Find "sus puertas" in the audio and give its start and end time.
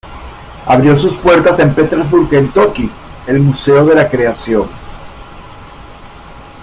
0.95-1.59